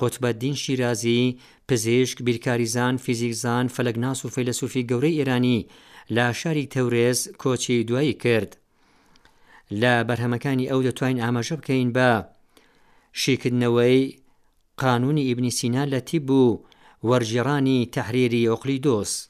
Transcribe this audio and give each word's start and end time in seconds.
قوتبەدین 0.00 0.56
شیرازی 0.62 1.22
پزیشک 1.68 2.16
بیرکاریزان 2.26 2.94
فیزیکزان 3.04 3.64
فەلەگناس 3.74 4.18
و 4.22 4.28
فەیلسوفی 4.34 4.86
گەورەی 4.90 5.18
ئێرانی 5.18 5.60
لە 6.14 6.26
شاری 6.40 6.70
تەورێز 6.74 7.20
کۆچی 7.42 7.84
دوایی 7.88 8.14
کرد 8.22 8.50
لە 9.80 9.94
بەرهەمەکانی 10.08 10.68
ئەو 10.70 10.80
دەتوانین 10.86 11.22
ئاماژە 11.24 11.56
بکەین 11.60 11.88
بە 11.96 12.10
شیکردنەوەی 13.22 14.00
قانونی 14.82 15.26
ئیبنیسینا 15.28 15.84
لە 15.92 15.98
تی 16.08 16.18
بوو 16.26 16.60
وەرجێڕانی 17.08 17.80
تەحریری 17.96 18.46
ئۆقلی 18.52 18.78
دۆست 18.86 19.20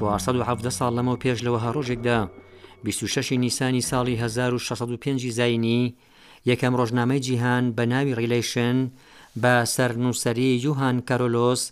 1970 0.00 0.72
ساڵ 0.78 0.90
لەمەوە 0.96 1.18
پێش 1.22 1.38
لەوە 1.46 1.58
هەڕۆژێکدا 1.66 2.18
26 2.84 3.32
نیسانی 3.44 3.82
ساڵی 3.90 4.14
1605 4.22 5.30
زینی 5.38 5.82
یەکەم 6.50 6.74
ڕۆژنامەی 6.80 7.22
جیهان 7.26 7.64
بە 7.76 7.84
ناوی 7.92 8.16
ڕیلیشن 8.18 8.76
بە 9.42 9.54
سەرنووسری 9.74 10.50
یوهان 10.64 10.96
کارۆلۆس 11.08 11.62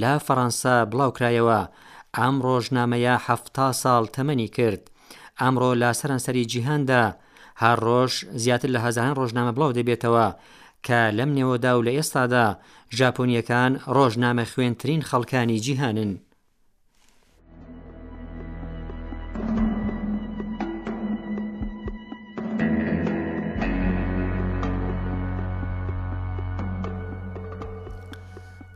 لا 0.00 0.14
فەەنسا 0.26 0.76
بڵاوکرایەوە 0.90 1.60
ئەم 2.18 2.34
ڕۆژنامەیە 2.46 3.14
هەفتا 3.26 3.68
ساڵ 3.82 4.02
تەمەنی 4.14 4.48
کرد 4.56 4.82
ئەمڕۆ 5.40 5.70
لا 5.82 5.90
سەرەنسەری 6.00 6.44
جیهاندا 6.52 7.02
هەر 7.62 7.78
ڕۆژ 7.88 8.12
زیاتر 8.42 8.68
لە 8.74 8.80
هەزاران 8.86 9.14
ڕۆژنامە 9.20 9.52
بڵاو 9.56 9.76
دەبێتەوە 9.78 10.26
کە 10.86 11.00
لەم 11.18 11.30
نێوەدا 11.38 11.72
و 11.76 11.84
لە 11.86 11.92
ئێستادا 11.96 12.46
ژاپۆنیەکان 12.98 13.72
ڕۆژنامە 13.96 14.44
خوێنترین 14.52 15.00
خەڵکانی 15.10 15.58
جیهانن. 15.66 16.12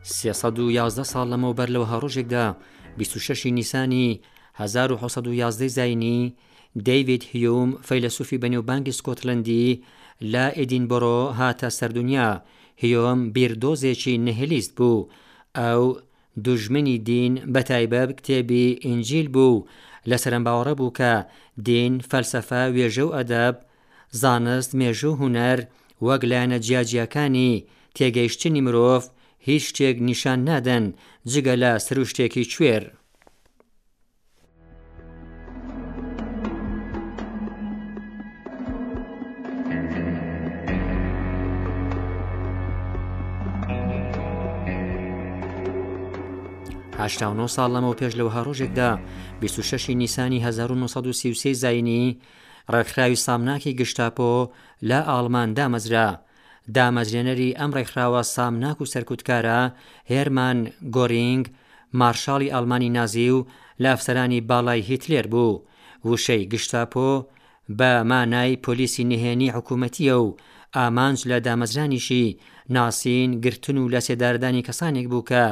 11 0.04 1.04
ساڵ 1.12 1.26
لەمەوبەر 1.32 1.68
لەوە 1.74 1.86
هەڕۆژێکدا 1.92 2.46
26 2.96 3.50
نیسانی 3.58 4.08
1911 4.58 5.68
زینی 5.76 6.20
دەیوید 6.86 7.22
هیوم 7.34 7.70
فەیلسوفی 7.88 8.38
بەنێوبانگی 8.42 8.96
سکۆتلندی 8.98 9.68
لا 10.32 10.46
ئێدینبڕۆ 10.58 11.18
هاتە 11.38 11.68
سەردونیا 11.78 12.30
هیۆم 12.82 13.18
بیردۆزێکی 13.34 14.14
نهلیست 14.26 14.72
بوو 14.78 15.08
ئەو 15.58 15.84
دوژمنی 16.44 16.96
دین 17.10 17.32
بەتایبەب 17.54 18.10
کتێبی 18.18 18.64
ئینجیل 18.86 19.28
بوو 19.34 19.64
لە 20.10 20.16
سەرم 20.22 20.42
باوەڕە 20.46 20.74
بوو 20.78 20.94
کە 20.98 21.12
دین 21.68 21.92
فەلسەفە 22.10 22.62
وێژە 22.74 23.04
و 23.06 23.14
ئەدەب 23.18 23.56
زانست 24.20 24.70
مێژوو 24.80 25.18
هوەر 25.20 25.58
وەک 26.06 26.22
لایەنە 26.30 26.58
جیاجیەکانی 26.66 27.54
تێگەیشتنی 27.96 28.64
مرۆڤ 28.66 29.04
هیچ 29.44 29.64
شتێک 29.70 29.96
نیشان 30.08 30.38
نادەن 30.48 30.84
جگە 31.32 31.54
لە 31.62 31.72
سروشتێکی 31.86 32.44
کوێر. 32.52 32.84
هشتا 47.00 47.46
ساڵ 47.54 47.68
لەمەەوە 47.74 47.98
پێش 48.00 48.12
لەوها 48.18 48.40
ڕۆژێکدا 48.46 48.90
26 49.40 49.90
نیسانی 50.00 50.38
1933 50.46 51.52
زینی 51.62 52.04
ڕێکخراوی 52.72 53.22
سامناکی 53.26 53.76
گشتاپۆ 53.80 54.34
لە 54.88 54.98
ئالمان 55.08 55.48
دامەزرا 55.56 56.08
دامەزێنەری 56.76 57.56
ئەم 57.58 57.70
ڕێکخراوە 57.76 58.22
سامناک 58.34 58.78
و 58.80 58.88
سەرکوتکارە 58.92 59.60
هێرمان 60.10 60.58
گۆرینگ 60.96 61.44
مارشالی 62.00 62.52
ئەلمانی 62.54 62.90
نازی 62.98 63.28
و 63.36 63.46
لافسەرانی 63.82 64.40
باڵای 64.48 64.80
هیتلێر 64.90 65.26
بوو 65.32 65.62
وشەی 66.10 66.48
گشتاپۆ 66.52 67.12
بە 67.78 67.90
مانای 68.10 68.60
پۆلیسی 68.64 69.08
نهێنی 69.12 69.52
حکوومەتیە 69.56 70.16
و 70.26 70.36
ئامانج 70.76 71.18
لە 71.30 71.38
دامەزرانیشی 71.46 72.26
ناسین 72.76 73.30
گرتن 73.44 73.76
و 73.78 73.90
لە 73.92 74.00
سێداردانی 74.06 74.66
کەسانێک 74.68 75.06
بوو 75.12 75.26
کە 75.30 75.44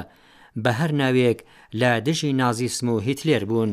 بە 0.62 0.70
هەر 0.80 0.90
ناوێک 1.00 1.38
لە 1.80 1.90
دژی 2.06 2.32
نازیسم 2.40 2.86
و 2.94 2.98
هیتلێر 3.06 3.44
بوون. 3.50 3.72